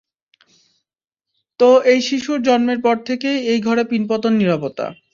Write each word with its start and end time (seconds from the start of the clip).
তো 1.59 1.69
এই 1.91 1.99
শিশুর 2.07 2.39
জন্মের 2.41 2.79
পর 2.83 2.95
থেকেই 3.07 3.37
এই 3.51 3.59
ঘরে 3.61 3.83
পিনপতন 3.91 4.33
নীরবতা। 4.39 4.85